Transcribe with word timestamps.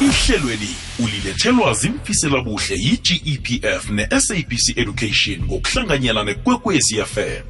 ihlelweli 0.00 0.68
ulilethelwa 1.04 1.74
zimfisela 1.74 2.40
buhle 2.40 2.74
yi-gepf 2.76 3.90
ne-sabc 3.90 4.78
education 4.78 5.44
ngokuhlanganyela 5.44 6.24
nekwekwezi 6.24 7.04
fm 7.04 7.44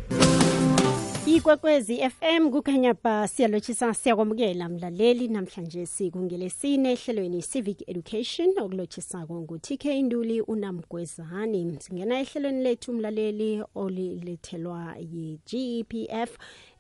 ikwekwezi 1.27 1.97
fm 2.11 2.51
kukhanya 2.51 2.95
ba 3.05 3.29
siyalotshisa 3.29 3.95
siyakwamukela 3.95 4.69
mlaleli 4.69 5.29
namhlanje 5.29 5.87
sikungelesine 5.87 6.93
ehlelweni 6.93 7.43
civic 7.43 7.89
education 7.89 8.49
okulotshisako 8.59 9.35
ngu-tk 9.41 9.85
nduli 9.85 10.41
unamgwezani. 10.41 11.77
Singena 11.81 12.21
ehlelweni 12.21 12.63
lethu 12.63 12.93
mlaleli 12.93 13.63
olilethelwa 13.75 14.97
yi-gepf 14.99 16.31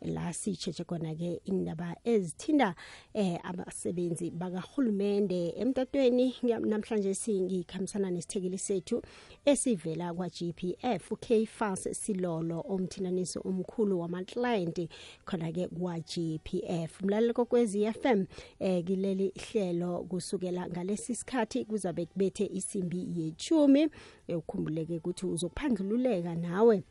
la 0.02 0.32
sitshetshe 0.32 0.84
khona-ke 0.84 1.40
indaba 1.44 1.96
ezithinda 2.04 2.74
eh 3.14 3.38
abasebenzi 3.44 4.30
bakahulumende 4.30 5.54
emtatweni. 5.56 6.34
Namhlanje 6.42 7.14
singikhambisana 7.14 8.10
nesithekeli 8.10 8.58
sethu 8.58 9.02
esivela 9.44 10.14
kwa-gpf 10.14 11.12
ukfas 11.12 11.88
silolo 11.92 12.64
omthinaniso 12.68 13.40
omkhulu 13.44 14.00
wamaklayenti 14.00 14.88
khona-ke 15.24 15.68
kwa-gpf 15.68 17.02
mlaleli 17.02 17.32
kokwezi 17.32 17.92
fm 17.92 18.24
eh 18.60 18.84
kileli 18.84 19.32
hlelo 19.36 20.04
kusukela 20.04 20.68
ngalesi 20.68 21.14
sikhathi 21.14 21.64
kuzabe 21.64 22.06
kubethe 22.06 22.46
isimbi 22.46 23.08
yechumi 23.16 23.88
ukhumbuleke 24.28 24.96
ukuthi 24.96 25.26
uzokuphandlululeka 25.26 26.34
nawe 26.34 26.82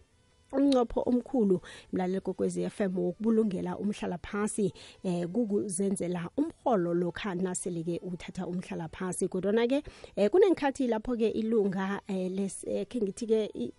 umncopho 0.51 1.01
omkhulu 1.01 1.61
mlaleli 1.93 2.21
kokwezi 2.21 2.69
FM 2.69 2.97
wokubulungela 2.97 3.77
umhlala 3.77 4.17
phasi 4.17 4.73
eh 5.03 5.27
kukuzenzela 5.27 6.29
umholo 6.37 6.93
lokha 6.93 7.35
naseleke 7.35 7.99
uthatha 8.03 8.47
umhlala 8.47 8.87
phasi 8.89 9.27
kodwa 9.27 9.67
ke 9.67 9.83
eh, 10.15 10.29
kunengikhathi 10.29 10.87
lapho 10.87 11.15
ke 11.17 11.29
ilunga 11.29 12.01
eh, 12.07 12.31
lesekhe 12.31 13.01
ngithi 13.01 13.25
ke 13.27 13.73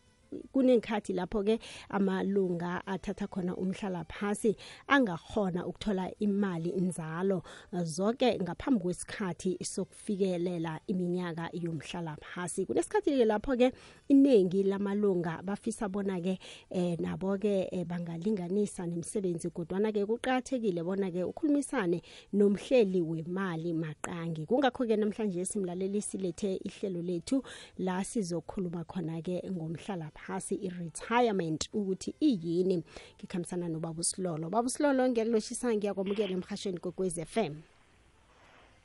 kunengikhathi 0.52 1.12
lapho 1.12 1.42
ke 1.42 1.58
amalunga 1.90 2.86
athatha 2.86 3.26
khona 3.26 3.56
umhlala 3.56 4.04
phasi 4.04 4.56
angakhona 4.88 5.66
ukuthola 5.66 6.10
imali 6.20 6.70
inzalo 6.70 7.42
zonke 7.82 8.38
ngaphambi 8.42 8.80
kwesikhathi 8.80 9.58
sokufikelela 9.64 10.80
iminyaka 10.86 11.50
yomhlala 11.52 12.16
phasi 12.20 12.66
kunesikhathi 12.66 13.18
ke 13.18 13.24
lapho 13.24 13.56
ke 13.56 13.72
iningi 14.08 14.62
lamalunga 14.62 15.42
bafisa 15.42 15.88
bona 15.88 16.20
ke 16.20 16.38
eh 16.70 16.96
nabo 17.00 17.38
ke 17.38 17.68
eh, 17.72 17.84
bangalinganisa 17.84 18.86
nemsebenzi 18.86 19.50
kodwana 19.50 19.92
ke 19.92 20.06
kuqhakathekile 20.06 20.82
bona 20.84 21.10
ke 21.10 21.24
ukhulumisane 21.24 22.02
nomhleli 22.32 23.00
wemali 23.00 23.72
maqangi. 23.72 24.46
Kungakho 24.46 24.86
ke 24.86 24.96
namhlanje 24.96 25.44
simlaleli 25.44 26.02
silethe 26.02 26.60
ihlelo 26.64 27.02
lethu 27.02 27.42
la 27.78 28.04
sizokhuluma 28.04 28.84
khona 28.84 29.22
ke 29.22 29.42
ngomhlala 29.50 30.10
phasi 30.18 30.54
i-retirement 30.66 31.68
ukuthi 31.72 32.14
iyini 32.20 32.82
ngikhambisana 33.16 33.68
nobaba 33.68 34.00
usilolo. 34.00 34.50
Baba 34.50 34.66
usilolo 34.66 35.08
ngiyakuloshisa 35.08 35.74
ngiyakwamukela 35.74 36.32
emhashweni 36.36 36.78
kokwez 36.78 37.16
FM 37.32 37.54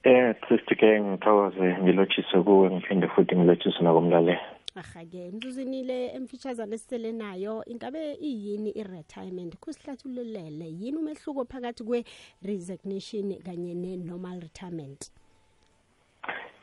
Eh 0.03 0.35
Christy 0.41 0.75
ke 0.75 1.01
ngithokoze 1.01 1.77
ngilotshise 1.81 2.37
kuwe 2.45 2.69
ngiphinde 2.71 3.07
futhi 3.07 3.35
ngilotshise 3.35 3.79
nakomlaleli 3.83 4.39
ahake 4.75 5.31
mzuzini 5.31 5.83
le 5.83 6.07
emfitshazana 6.17 6.75
esisele 6.75 7.11
nayo 7.11 7.63
ingabe 7.71 8.13
iyini 8.29 8.69
i-retirement? 8.81 9.55
Kusihlathululele 9.61 10.67
yini 10.79 10.97
umehluko 10.97 11.45
phakathi 11.45 11.83
kwe-resignation 11.87 13.27
kanye 13.45 13.73
ne-normal 13.73 14.39
retirement? 14.41 15.01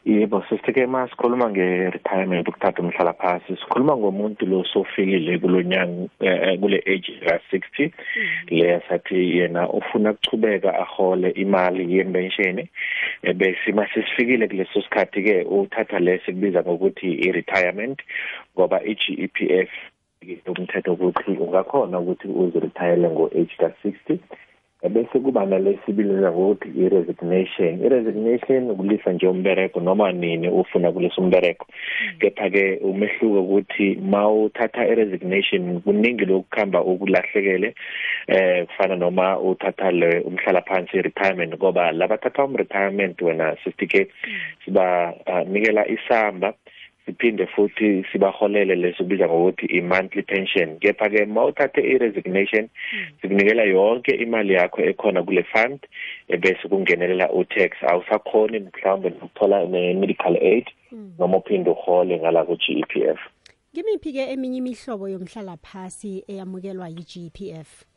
Yebo 0.04 0.44
sisike 0.48 0.86
masikhuluma 0.86 1.50
nge-retirement 1.50 2.48
ukuthatha 2.48 2.82
umhlala 2.82 3.12
phasi 3.12 3.56
sikhuluma 3.56 3.96
ngomuntu 3.96 4.46
lo 4.46 4.64
sofikile 4.64 5.38
kulonyanga 5.38 6.08
kule 6.60 6.78
age 6.86 7.20
ka 7.24 7.40
60 7.52 7.90
le 8.48 8.80
sathi 8.88 9.38
yena 9.38 9.68
ufuna 9.68 10.10
ukuchubeka 10.10 10.78
ahole 10.78 11.30
imali 11.30 11.96
yepension 11.96 12.66
bese 13.36 13.72
masifikile 13.72 14.48
kuleso 14.48 14.82
sikhathi 14.82 15.22
ke 15.22 15.44
uthatha 15.44 15.98
lesi 15.98 16.32
kubiza 16.32 16.62
ngokuthi 16.62 17.08
i-retirement 17.26 17.98
ngoba 18.56 18.80
i-GEPF 18.84 19.70
umthetho 20.46 20.92
ukuthi 20.92 21.30
ungakhona 21.44 21.98
ukuthi 22.00 22.28
uziretire 22.28 23.08
ngo 23.10 23.24
age 23.36 23.54
ka 23.58 23.68
60 23.84 24.18
bese 24.88 25.18
kuba 25.20 25.46
nalesibili 25.46 26.12
ngokuthi 26.14 26.68
i-resignation. 26.68 27.84
I-resignation 27.84 28.70
ukulisa 28.70 29.12
nje 29.12 29.26
umbereko 29.28 29.80
noma 29.80 30.12
nini 30.12 30.48
ufuna 30.48 30.92
kulesa 30.92 31.22
umbereko 31.22 31.66
kepha 32.18 32.50
ke 32.50 32.78
umehluko 32.82 33.40
ukuthi 33.40 33.94
mawuthatha 34.00 34.88
i-resignation 34.88 35.80
kuningi 35.80 36.24
lokukhamba 36.24 36.78
okulahlekele 36.80 37.74
eh 38.26 38.66
kufana 38.66 38.96
noma 38.96 39.38
uthatha 39.38 39.90
le 39.90 40.20
umhlala 40.20 40.62
phansi 40.62 41.02
retirement 41.02 41.54
ngoba 41.54 41.92
labathatha 41.92 42.44
um 42.44 42.56
retirement 42.56 43.22
wena 43.22 43.56
60k 43.66 44.06
siba 44.64 45.14
nikela 45.46 45.88
isamba. 45.88 46.54
Siphinde 47.10 47.46
futhi 47.46 48.04
sibaholele 48.12 48.74
lesobiza 48.74 49.26
ngokuthi 49.28 49.66
i-monthly 49.66 50.22
pension. 50.22 50.78
Kepha 50.78 51.10
ke 51.10 51.26
mawuthathe 51.26 51.80
i-resignation 51.82 52.68
sikunikela 53.22 53.64
yonke 53.64 54.14
imali 54.14 54.54
yakho 54.54 54.82
ekhona 54.82 55.22
kule 55.22 55.42
fund 55.42 55.80
ebese 56.28 56.68
kungenelela 56.68 57.32
u-tax. 57.32 57.70
Awusakhoni 57.82 58.58
mhlawumbe 58.58 59.08
ukuthola 59.08 59.66
ne-medical 59.66 60.36
aid 60.36 60.66
noma 61.18 61.36
uphinde 61.36 61.70
uhole 61.70 62.18
ngala 62.18 62.44
ku-GEPF 62.44 63.18
ngimiphi 63.74 64.12
ke 64.12 64.32
eminye 64.32 64.58
imihlobo 64.58 65.08
yomhlala 65.08 65.56
phasi 65.56 66.24
eyamukelwa 66.28 66.88
yi-GPF 66.88 67.89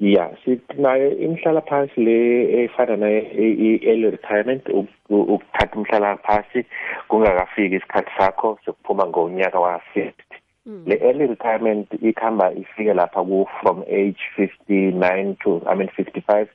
ya 0.00 0.30
sinayo 0.44 1.10
imhlala 1.18 1.60
phansi 1.60 2.00
le 2.00 2.18
efana 2.64 2.96
na 2.96 3.08
early 3.08 4.10
retirement 4.10 4.62
ukuthatha 5.08 5.76
umhlala 5.76 6.16
phansi 6.16 6.64
kungakafiki 7.08 7.76
isikhathi 7.76 8.10
sakho 8.18 8.58
sokuphuma 8.64 9.06
ngonyaka 9.06 9.60
wa 9.60 9.80
50 9.94 10.12
le 10.86 10.96
early 11.02 11.26
retirement 11.26 11.88
ikhamba 12.02 12.52
ifike 12.52 12.94
lapha 12.94 13.24
ku 13.24 13.46
from 13.60 13.82
age 13.88 14.20
59 14.36 15.36
to 15.42 15.62
i 15.66 15.74
mean 15.74 15.88
55 15.96 16.46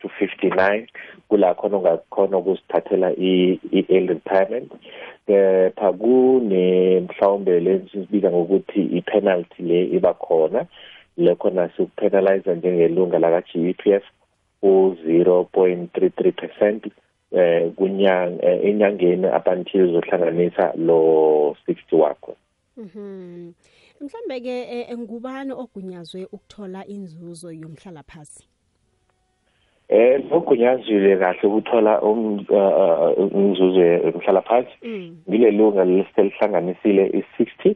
to 0.00 0.08
59 0.08 0.86
kula 1.28 1.54
khona 1.54 1.76
ungakhona 1.76 2.38
ukusithathela 2.38 3.12
i-early 3.12 4.06
retirement. 4.06 4.72
Kepha 5.26 5.92
kune 5.92 7.00
mhlawumbe 7.00 7.60
lesibiza 7.60 8.30
ngokuthi 8.30 8.80
i-penalty 8.98 9.62
le 9.62 9.84
iba 9.84 10.14
khona 10.14 10.66
lekhona 11.20 11.68
sikupenalize 11.68 12.54
njengelunga 12.54 13.18
laka 13.18 13.40
GEPF 13.48 14.04
u0.33% 14.62 16.90
eh 17.32 17.72
kunyanga 17.76 18.50
enyangeni 18.68 19.26
up 19.26 19.48
until 19.48 19.82
uzohlanganisa 19.82 20.72
lo 20.76 21.56
60 21.68 21.96
wakho. 21.96 22.36
Mhm 22.76 23.52
mhlambe 24.00 24.40
ke 24.40 24.96
ngubani 24.96 25.52
ogunyazwe 25.52 26.24
ukuthola 26.32 26.86
inzuzo 26.86 27.52
yomhlala 27.52 28.02
phasi 28.02 28.44
Eh 29.88 30.24
lokunyazile 30.30 31.16
kahle 31.18 31.48
ukuthola 31.48 32.02
umzuzu 33.36 33.80
emhlala 34.08 34.42
phasi 34.42 34.74
ngilelunga 35.28 35.84
lesihlanganisile 35.84 37.04
i60 37.20 37.74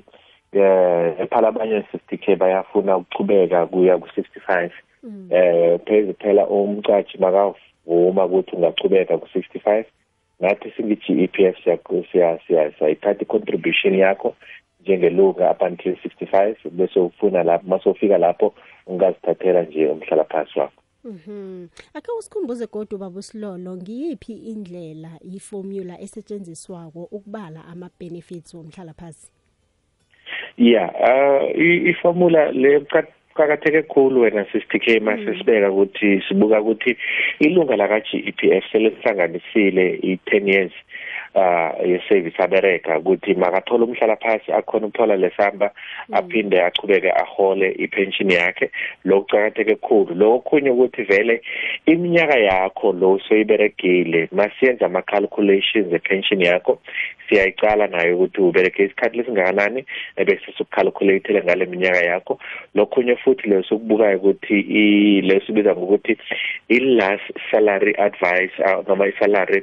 eh 0.55 1.29
phela 1.31 1.49
abanye 1.49 1.85
60k 1.93 2.37
bayafuna 2.37 2.97
ukuchubeka 2.97 3.67
kuya 3.67 3.97
ku65 3.97 4.71
eh 5.31 5.81
pheze 5.87 6.13
phela 6.13 6.47
umcashi 6.47 7.19
makavuma 7.19 8.25
ukuthi 8.25 8.57
ungachubeka 8.57 9.15
ku65 9.15 9.85
nathi 10.41 10.71
singi 10.77 10.97
GEPF 10.97 11.57
siya 11.65 12.39
siya 12.47 12.73
sayithatha 12.79 13.23
icontribution 13.23 13.95
yakho 13.95 14.35
njengelunga 14.81 15.51
up 15.51 15.63
until 15.63 15.93
65 15.93 16.57
bese 16.71 17.01
ufuna 17.01 17.43
lapho 17.43 17.69
masofika 17.69 18.19
lapho 18.19 18.55
ungazithathela 18.87 19.63
nje 19.63 19.87
umhlala 19.87 20.25
phansi 20.25 20.59
wakho 20.59 20.85
Mhm. 21.05 21.69
Ake 21.95 22.13
usikhumbuze 22.19 22.67
kodwa 22.67 22.99
baba 22.99 23.19
usilolo 23.19 23.77
ngiyiphi 23.77 24.33
indlela 24.33 25.11
iformula 25.21 26.01
esetshenziswako 26.01 27.03
ukubala 27.11 27.65
ama 27.65 27.91
benefits 28.01 28.55
womhlala 28.55 28.95
phansi? 28.95 29.34
Yeah, 30.57 30.87
uh 30.87 31.51
iformula 31.91 32.53
le 32.53 32.87
qakatheke 33.35 33.83
kakhulu 33.83 34.21
wena 34.21 34.47
60k 34.55 35.01
masisibeka 35.01 35.71
ukuthi 35.71 36.23
sibuka 36.29 36.61
ukuthi 36.61 36.97
ilunga 37.41 37.77
la 37.77 37.89
GEPF 37.89 38.65
selihlanganisile 38.73 39.99
i10 40.03 40.49
years. 40.49 40.73
Uh 41.35 41.71
yeservice 41.87 42.43
abereka 42.43 42.99
ukuthi 42.99 43.35
makathola 43.35 43.85
umhlala 43.85 44.17
phansi 44.17 44.53
akhona 44.53 44.87
ukuthola 44.87 45.17
lesamba 45.17 45.71
aphinde 46.13 46.63
achubeke 46.63 47.11
ahole 47.11 47.75
ipension 47.79 48.31
yakhe. 48.31 48.71
Lokucakatheke 49.05 49.75
kukhulu 49.75 50.15
lokunye 50.15 50.71
ukuthi 50.71 51.03
vele 51.03 51.43
iminyaka 51.87 52.39
yakho 52.39 52.93
lo 52.93 53.19
soyiberegile 53.29 54.29
masiyenza 54.33 54.87
ama 54.87 55.03
calculations 55.03 55.93
epension 55.93 56.41
yakho 56.41 56.79
siyayicala 57.29 57.87
nayo 57.87 58.15
ukuthi 58.17 58.41
ubereke 58.41 58.85
isikhathi 58.85 59.17
lesingakanani 59.17 59.85
ebese 60.17 60.53
sikucalculate 60.57 61.43
ngale 61.45 61.67
minyaka 61.67 62.05
yakho. 62.05 62.39
Lokhunye 62.75 63.17
futhi 63.17 63.49
leso 63.49 63.79
kubukayo 63.79 64.19
ukuthi 64.19 64.63
leso 65.21 65.55
sibiza 65.55 65.75
ngokuthi 65.75 66.19
i 66.69 66.79
last 66.79 67.27
salary 67.51 67.95
advice 67.99 68.53
uh, 68.59 68.83
noma 68.89 69.05
i 69.07 69.13
salary 69.19 69.63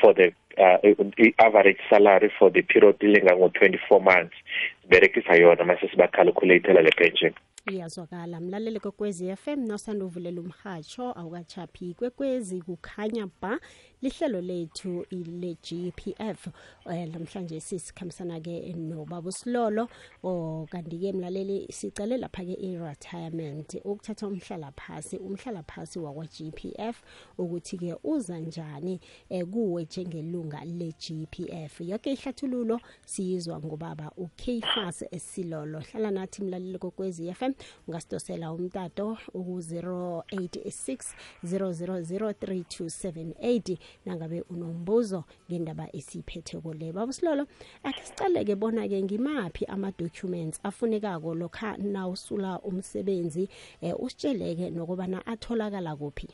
for 0.00 0.14
the 0.14 0.32
uh, 0.58 0.78
i-average 1.16 1.80
salary 1.90 2.30
for 2.38 2.52
the 2.52 2.62
period 2.62 2.96
lengango-24 3.00 4.00
months 4.00 4.36
siberekisa 4.82 5.34
yona 5.34 5.64
mase 5.64 5.88
sibacalculatela 5.88 6.82
le 6.82 6.90
pension 6.90 7.32
iyazwakala 7.70 8.40
mlaleli 8.40 8.80
kwekwezi 8.80 9.36
FM 9.36 9.66
nosanda 9.66 10.04
uvulela 10.04 10.40
umhatsho 10.40 11.18
awukachaphi 11.18 11.94
kwekwezi 11.94 12.62
kukhanya 12.62 13.28
ba 13.40 13.60
lihlelo 14.02 14.40
lethu 14.40 15.06
ile 15.10 15.54
GPF 15.54 16.48
eh 16.90 17.08
namhlanje 17.08 17.60
sisikhambisana 17.60 18.40
ke 18.40 18.74
nobaba 18.76 19.30
Silolo 19.32 19.88
o 20.24 20.66
kanti 20.70 20.98
ke 20.98 21.12
mlaleli 21.12 21.68
sicale 21.70 22.18
lapha 22.18 22.42
ke 22.44 22.54
i-retirement. 22.58 23.74
Ukuthatha 23.84 24.26
umhlala 24.26 24.72
phasi 24.72 25.18
umhlala 25.18 25.62
phasi 25.62 25.98
wakwa 25.98 26.26
GPF 26.26 27.02
ukuthi 27.38 27.78
ke 27.78 27.94
uza 28.04 28.38
njani 28.38 29.00
eh 29.30 29.46
kuwe 29.46 29.84
njengelunga 29.84 30.64
le 30.64 30.92
GPF 30.98 31.80
yonke 31.80 32.12
ihlathululo 32.12 32.80
siyizwa 33.06 33.58
ngobaba 33.58 34.10
uKfas 34.16 35.04
Silolo. 35.18 35.80
Hlala 35.80 36.10
nathi 36.10 36.42
mlaleli 36.42 36.78
kokwezi 36.78 37.34
FM 37.34 37.51
ungasidosela 37.88 38.52
umtato 38.52 39.18
u-086 39.34 41.14
0003278 41.44 43.76
nangabe 44.06 44.44
unombuzo 44.50 45.24
ngendaba 45.50 45.88
esiphetheko 45.92 46.74
le. 46.74 46.92
Babusilolo 46.92 47.46
akhe 47.84 48.02
sicaleke 48.02 48.54
bona-ke 48.54 49.02
ngimaphi 49.02 49.64
ama-documents 49.64 50.60
afunekako 50.62 51.34
lokha 51.34 51.76
nawusula 51.76 52.60
umsebenzi 52.60 53.48
um 53.82 53.92
usitsheleke 53.98 54.70
nokubana 54.70 55.26
atholakala 55.26 55.96
kuphi? 55.96 56.28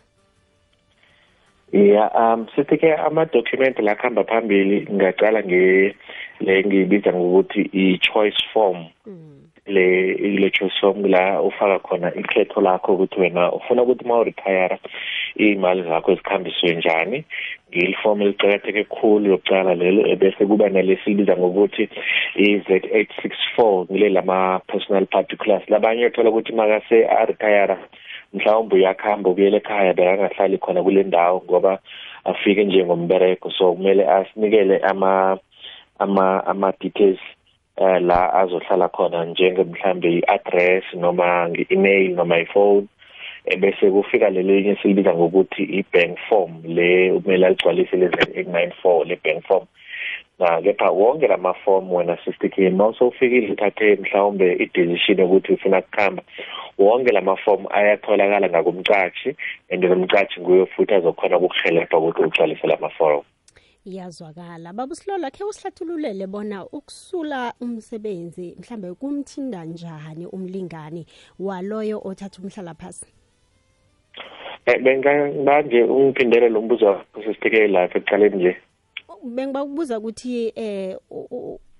Yeah 1.73 2.11
um 2.15 2.47
sithi-ke 2.57 2.97
ama-document 2.97 3.79
la 3.79 3.95
kuhamba 3.95 4.25
phambili 4.25 4.83
ngingacala 4.83 5.41
le 5.41 6.65
ngiyibiza 6.65 7.13
ngokuthi 7.13 7.71
i-choice 7.73 8.45
form. 8.53 8.87
Mm. 9.07 9.48
Le 9.69 10.13
ile 10.13 10.51
choice 10.51 10.81
form 10.81 11.05
la 11.05 11.43
ufaka 11.43 11.79
khona 11.79 12.15
ikhetho 12.15 12.61
lakho 12.61 12.95
ukuthi 12.95 13.21
wena 13.21 13.53
ufuna 13.53 13.83
ukuthi 13.83 14.05
uma 14.05 14.19
uretire 14.19 14.79
iy'mali 15.37 15.83
zakho 15.83 16.15
zikhambiswe 16.15 16.75
njani. 16.75 17.25
Ngilifomu 17.71 18.23
elicakatheke 18.23 18.85
khulu 18.85 19.31
yokucala 19.31 19.75
lelo 19.75 20.07
ebese 20.07 20.47
kuba 20.47 20.69
nalesilibiza 20.69 21.37
ngokuthi 21.37 21.89
i-Z864 22.37 23.87
ngile 23.91 24.09
lama-personal 24.09 25.07
particulars. 25.07 25.69
Labanye 25.69 26.07
uthola 26.07 26.31
ukuthi 26.31 26.53
makase 26.53 27.07
aretire 27.07 27.77
mhlawumbe 28.33 28.77
uyakuhamba 28.77 29.31
ukuyela 29.31 29.57
ekhaya 29.57 29.95
bekangahlali 29.95 30.59
khona 30.59 30.83
kule 30.83 31.03
ndawo 31.03 31.43
ngoba 31.45 31.79
afike 32.25 32.65
njengombereko 32.65 33.51
so 33.51 33.73
kumele 33.73 34.09
asinikele 34.09 34.79
ama 34.79 35.39
ama 35.99 36.47
ama 36.47 36.73
details 36.81 37.19
uh, 37.81 37.99
la 38.01 38.33
azohlala 38.35 38.89
khona 38.89 39.25
njenge 39.25 39.65
mhlambe 39.65 40.09
i-address 40.19 40.85
noma 40.95 41.49
nge-email 41.49 42.15
noma 42.15 42.39
i-phone 42.39 42.87
ebese 43.45 43.91
kufika 43.91 44.31
lelinye 44.31 44.77
silibiza 44.83 45.15
ngokuthi 45.15 45.63
i-bank 45.63 46.19
form 46.29 46.53
le 46.65 47.13
kumele 47.13 47.47
aligcwalise 47.47 47.97
lezi 47.97 48.17
894 48.17 49.05
le 49.05 49.19
bank 49.25 49.45
form. 49.47 49.67
Na 50.39 50.63
kepha 50.63 50.91
wonke 50.91 51.27
lama 51.29 51.55
form 51.55 51.93
wena 51.93 52.19
sister 52.25 52.51
Kim 52.51 52.77
mawusofika 52.77 53.53
uthathe 53.53 53.97
mhlawumbe 53.97 54.53
i-decision 54.53 55.21
ukuthi 55.21 55.53
ufuna 55.53 55.79
ukukhamba 55.79 56.23
wonke 56.79 57.13
lama 57.13 57.37
form 57.37 57.67
ayatholakala 57.71 58.49
ngakumcashi 58.49 59.37
and 59.71 59.85
nomcashi 59.85 60.41
nguye 60.41 60.67
futhi 60.67 60.95
azokhona 60.95 61.37
ukukuhelebha 61.37 61.99
ukuthi 61.99 62.23
ugcwalise 62.23 62.67
lama 62.67 62.89
form 62.89 63.23
iyazwakala. 63.85 64.73
Babusilola 64.73 65.31
khe 65.31 65.45
usihlathululele 65.45 66.27
bona 66.27 66.67
ukusula 66.67 67.55
umsebenzi 67.61 68.57
mhlambe 68.59 68.95
kumthinda 68.95 69.65
njani 69.65 70.27
umlingani 70.27 71.07
waloyo 71.39 72.01
othatha 72.05 72.43
umhlala 72.43 72.75
phasi 72.75 73.07
benga 74.77 75.33
manje 75.45 75.83
ungiphindele 75.83 76.49
lo 76.49 76.63
mbuzo 76.63 76.87
wakho 76.87 77.23
sesitheke 77.23 77.67
lapha 77.69 77.99
ekuqaleni 77.99 78.37
nje. 78.37 78.57
Bengibakubuza 79.25 79.99
ukuthi 79.99 80.53
eh 80.57 80.97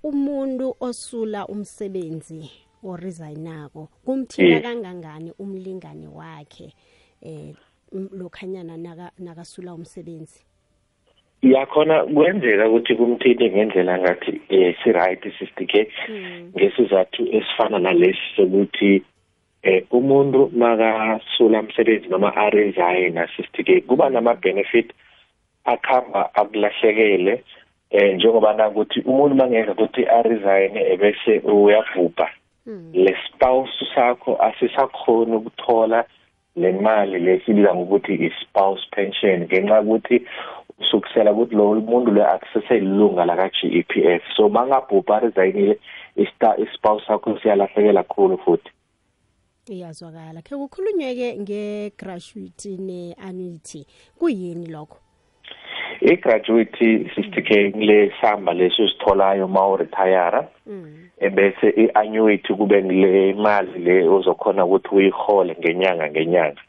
umuntu 0.03 0.75
osula 0.79 1.47
umsebenzi 1.47 2.49
orisinako 2.83 3.89
kumthinta 4.05 4.61
kangangani 4.61 5.31
umlingani 5.39 6.07
wakhe 6.07 6.73
eh 7.21 7.53
lokhanyana 7.91 8.77
naka 8.77 9.11
nakasula 9.19 9.73
umsebenzi? 9.73 10.41
Yakhona 11.41 12.03
kwenzeka 12.03 12.69
ukuthi 12.69 12.95
kumthini 12.95 13.49
ngendlela 13.49 13.99
ngathi 13.99 14.41
eh 14.49 14.75
si 14.83 14.91
right 14.91 15.23
sister 15.39 15.67
ke 15.67 15.91
ngesizathu 16.55 17.27
esifana 17.31 17.79
nalesi 17.79 18.19
sokuthi 18.35 19.03
eh 19.63 19.83
umuntu 19.91 20.51
makasula 20.55 21.59
umsebenzi 21.59 22.07
noma 22.09 22.35
a 22.35 22.49
resign 22.49 23.19
sister 23.35 23.63
ke 23.63 23.81
kuba 23.81 24.09
nama 24.09 24.33
benefit 24.33 24.91
akhamba 25.65 26.29
akulahlekele 26.33 27.43
eh 27.91 28.15
njengoba 28.15 28.53
nakuthi 28.53 28.99
umuntu 29.01 29.35
mangeza 29.35 29.71
ukuthi 29.71 30.05
a 30.05 30.21
resign 30.21 30.77
ebese 30.77 31.39
uyabhubha 31.39 32.29
le 32.93 33.15
spouse 33.27 33.85
sakho 33.95 34.35
asisakhona 34.35 35.35
ukuthola 35.35 36.03
le 36.55 36.71
mali 36.71 37.19
lesibiza 37.19 37.75
ngokuthi 37.75 38.13
i-spouse 38.13 38.87
pension 38.91 39.43
ngenxa 39.43 39.81
ukuthi 39.81 40.25
usukusela 41.19 41.31
ukuthi 41.31 41.55
lo 41.55 41.75
muntu 41.75 42.11
lo 42.11 42.23
akuseselunga 42.25 43.25
la 43.25 43.35
ka-GEPF 43.35 44.23
so 44.35 44.49
bangabhubha 44.49 45.19
resignile 45.19 45.79
i-spouse 46.15 47.05
sakho 47.07 47.39
siyalahlekela 47.41 48.03
kakhulu 48.03 48.37
futhi. 48.37 48.69
Iyazwakala. 49.67 50.41
Khe 50.41 50.55
kukhulunyweke 50.55 51.37
nge-gratuity 51.39 52.77
ne-annuity. 52.77 53.85
Kuyini 54.17 54.67
lokho? 54.67 54.97
Sister 55.99 57.43
ke 57.43 57.73
ngile 57.75 58.11
samba 58.21 58.53
leso 58.53 58.87
sitholayo 58.87 59.47
ma 59.47 59.67
uretire 59.67 60.47
ebese 61.19 61.69
i-annuity 61.77 62.53
kube 62.53 62.83
ngile 62.83 63.33
mali 63.33 63.79
le 63.79 64.07
ozokhona 64.07 64.65
ukuthi 64.65 64.95
uyihole 64.95 65.55
ngenyanga 65.59 66.09
ngenyanga. 66.09 66.61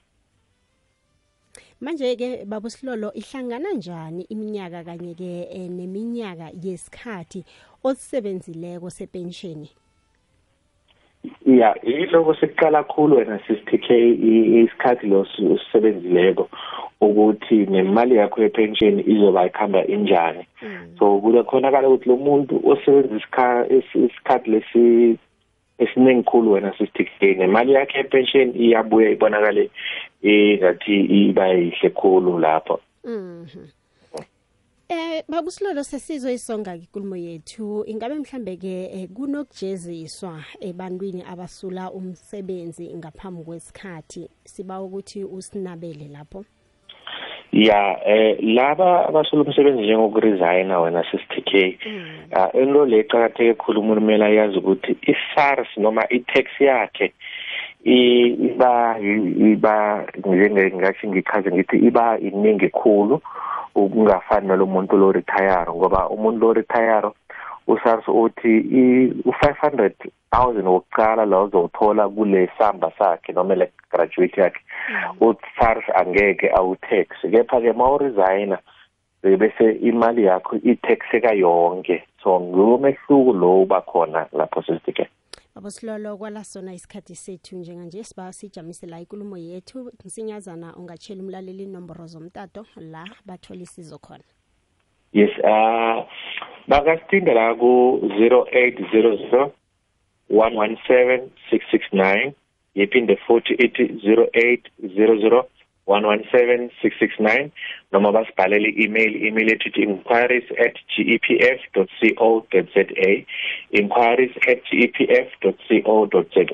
Manje 1.81 2.17
ke 2.17 2.45
babo 2.45 2.69
Silolo 2.69 3.13
ihlangana 3.15 3.73
njani 3.73 4.23
iminyaka 4.29 4.85
kanye 4.85 5.15
ke 5.15 5.49
neminyaka 5.69 6.51
yesikhathi 6.63 7.45
osebenzileko 7.85 8.91
sepension 8.91 9.67
ya 11.47 11.75
yiloko 11.83 12.35
sikuqala 12.35 12.83
kakhulu 12.83 13.17
wena 13.17 13.41
sisitk 13.47 13.91
isikhathi 13.91 15.07
lo 15.07 15.21
usisebenzileko 15.55 16.49
ukuthi 17.01 17.67
nemali 17.67 18.17
yakho 18.17 18.43
yepension 18.43 19.01
izoba 19.07 19.47
ikhamba 19.47 19.87
injani. 19.87 20.47
So 20.99 21.21
kukhonakala 21.21 21.89
ukuthi 21.89 22.09
lo 22.09 22.17
muntu 22.17 22.61
osebenzisa 22.65 23.67
isikhathi 23.69 24.51
lesi 24.51 25.19
esiningi 25.83 26.23
khulu 26.23 26.53
wena 26.53 26.73
sisitk 26.79 27.23
nemali 27.23 27.73
yakhe 27.73 27.99
yepension 27.99 28.55
iyabuya 28.57 29.11
ibonakale 29.11 29.71
ngathi 30.25 30.95
iba 31.01 31.49
yihle 31.49 31.91
khulu 31.91 32.39
lapho. 32.39 32.81
Eh 34.89 35.23
babusilolo 35.29 35.85
sesizwe 35.85 36.35
isonga 36.35 36.75
ikulumo 36.75 37.17
yethu. 37.17 37.85
Ingabe 37.87 38.15
mhlambe 38.15 38.57
ke 38.57 39.09
kunokujeziswa 39.15 40.45
ebantwini 40.61 41.23
abasula 41.23 41.93
umsebenzi 41.93 42.95
ngaphambi 42.97 43.45
kwesikhathi? 43.45 44.31
Siba 44.45 44.83
ukuthi 44.83 45.25
usinabele 45.25 46.09
lapho. 46.09 46.45
Ya 47.53 47.99
eh 48.07 48.39
laba 48.43 49.09
abasula 49.09 49.43
umsebenzi 49.43 49.83
njengokuresign 49.83 50.71
wena 50.71 51.05
sisitk 51.11 51.51
ah 52.33 52.49
into 52.55 52.85
le 52.87 52.99
eqhakatheke 53.01 53.55
kakhulu 53.55 53.81
umuntu 53.81 54.01
kumele 54.01 54.25
ayazi 54.25 54.59
ukuthi 54.59 54.97
i-SARS 55.03 55.69
noma 55.77 56.03
i-tax 56.11 56.47
yakhe 56.61 57.13
i- 57.85 58.35
iba 58.49 58.97
iba 59.53 60.05
njenge 60.27 60.73
ngasho 60.77 61.09
ngichaze 61.09 61.51
ngithi 61.53 61.77
iba 61.77 62.19
iningi 62.19 62.69
khulu 62.69 63.21
ukungafani 63.75 64.49
nalo 64.49 64.67
muntu 64.67 64.97
lo 64.97 65.13
retire 65.13 65.67
ngoba 65.75 66.09
umuntu 66.09 66.41
lo 66.41 66.53
retire 66.53 67.11
usars 67.73 68.09
uthi 68.09 68.53
u500000 69.25 70.67
wokuqala 70.67 71.25
la 71.25 71.43
uzothola 71.43 72.09
kule 72.09 72.51
samba 72.59 72.93
sakhe 72.99 73.33
noma 73.33 73.55
le 73.55 73.67
graduate 73.91 74.41
yakhe 74.41 74.61
uSARS 75.21 75.85
angeke 76.01 76.51
awutax 76.59 77.09
kepha 77.33 77.61
ke 77.61 77.73
mawuresigna 77.73 78.59
bese 79.23 79.73
imali 79.73 80.25
yakho 80.25 80.57
itaxeka 80.57 81.33
yonke. 81.33 82.03
So 82.23 82.41
ngumehluko 82.41 83.33
lo 83.33 83.63
uba 83.63 83.81
khona 83.81 84.27
lapho 84.33 84.63
sesike 84.63 85.09
baba 85.55 85.71
silolo 85.71 86.17
kwala 86.17 86.45
sona 86.45 86.73
isikhathi 86.73 87.15
sethu 87.15 87.57
njenganje 87.57 88.05
siba 88.05 88.33
sijamise 88.33 88.87
la 88.87 89.01
ikulumo 89.01 89.37
yethu. 89.37 89.93
Msinyazana 90.05 90.77
ungatshela 90.77 91.23
umlaleli 91.23 91.63
inomboro 91.63 92.07
zomtato 92.07 92.67
la 92.77 93.05
bathola 93.27 93.63
isizo 93.63 93.99
khona. 93.99 94.25
Yes 95.13 95.31
uh 95.39 96.07
bangasithinda 96.71 97.33
la 97.35 97.47
ku 97.61 97.71
0800 98.03 99.51
117 100.31 101.29
669 101.51 102.33
yiphinde 102.75 103.17
futhi 103.27 103.55
ithi 103.67 103.85
0800 103.85 105.45
117 105.87 106.71
669 106.83 107.51
noma 107.93 108.13
basibhalele 108.13 108.69
i-email 108.69 109.13
email 109.27 109.49
ethu 109.55 109.69
ithi 109.69 109.83
inquiries 109.83 110.49
at 110.67 110.77
gepf.co.za 110.95 112.85
inquiries 113.81 114.35
at 114.53 114.63
gepf.co.za 114.71 116.45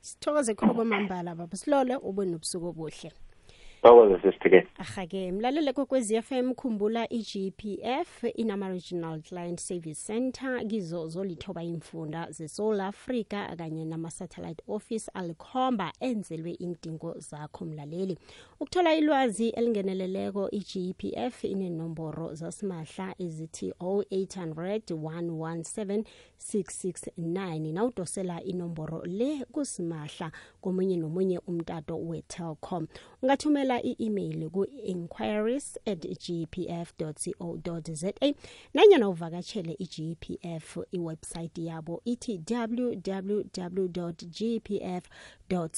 sithokoze 0.00 0.54
khulu 0.54 0.74
kwamambala 0.74 1.34
baba. 1.34 1.56
Silole 1.56 1.96
ube 1.96 2.24
nobusuku 2.24 2.66
obuhle. 2.66 3.10
Bawaze 3.82 4.22
sisithike 4.22 4.66
ahake 4.78 5.32
mlalele 5.32 5.72
kokwezi 5.72 6.22
FM 6.22 6.54
khumbula 6.54 7.08
iGPF 7.12 8.24
inama 8.34 8.68
regional 8.68 9.20
client 9.20 9.60
service 9.60 10.06
center 10.06 10.66
kizo 10.66 11.08
zolithoba 11.08 11.62
imfunda 11.62 12.30
zesoul 12.30 12.80
Africa 12.80 13.54
kanye 13.56 13.84
nama 13.84 14.10
satellite 14.10 14.62
office 14.68 15.10
alikhomba 15.14 15.92
enzelwe 16.00 16.50
indingo 16.50 17.14
zakho 17.18 17.64
mlaleli. 17.64 18.18
Ukuthola 18.60 18.94
ilwazi 18.94 19.48
elingeneleleko 19.48 20.48
i-gpf 20.50 21.44
inenomboro 21.44 22.34
zasimahla 22.34 23.14
ezithi 23.18 23.70
0800 23.70 24.94
117 24.94 26.04
669 26.38 27.72
nawudosela 27.72 28.42
inomboro 28.42 29.02
le 29.04 29.44
kusimahla 29.52 30.32
komunye 30.60 30.96
nomunye 30.96 31.38
umtato 31.38 31.98
wetelcom 31.98 32.86
ungathumela 33.22 33.71
i-email 33.82 34.50
ku-inquiries 34.50 35.78
at 35.86 36.00
gpf 36.00 36.92
co 36.98 37.58
za 37.94 38.12
nanyana 38.74 39.08
uvakatshele 39.08 39.76
i-gpf 39.78 40.78
iwebsayithi 40.92 41.66
yabo 41.66 42.02
ithi 42.04 42.40
www 42.50 44.12
gpf 44.36 45.04
co 45.48 45.68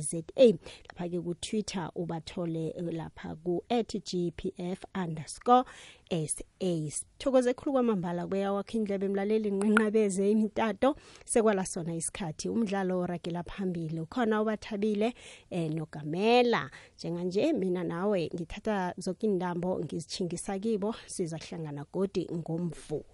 za 0.00 0.22
lapha-ke 0.36 1.20
kutwitter 1.20 1.90
ubathole 1.94 2.74
lapha 2.92 3.34
ku-at 3.44 3.94
gpf 3.94 4.84
underscore 5.04 5.64
sa 6.10 6.44
sithokoze 6.60 7.54
khulu 7.54 7.72
kwamambala 7.72 8.26
kweyawakho 8.26 8.78
indlebe 8.78 9.06
emlaleli 9.06 9.50
nqenqabeze 9.50 10.30
imitato 10.30 10.96
sekwala 11.24 11.64
sona 11.66 11.94
isikhathi 11.94 12.48
umdlalo 12.48 13.00
oragela 13.00 13.42
phambili. 13.42 14.00
Ukhona 14.00 14.42
ubathabile 14.42 15.14
eh, 15.50 15.70
nogamela. 15.70 16.70
Njenganje 16.96 17.52
mina 17.52 17.84
nawe 17.84 18.30
ngithatha 18.34 18.94
zonke 18.98 19.26
indambo 19.26 19.80
ngizitshingisa 19.80 20.58
kibo 20.58 20.94
siza 21.06 21.38
kuhlangana 21.38 21.84
godi 21.92 22.28
ngomvulo. 22.32 23.04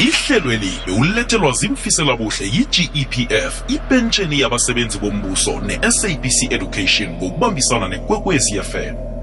Ihlelweli 0.00 0.72
bewulethelwa 0.86 1.52
zimfisela 1.52 2.16
buhle 2.16 2.46
yi-gepf 2.46 3.64
ipentsheni 3.68 4.40
yabasebenzi 4.40 4.98
bombuso 4.98 5.60
ne-sabc 5.60 6.52
education 6.52 7.10
ngokubambisana 7.10 7.88
nekwekwezi 7.88 8.62
fm 8.62 9.13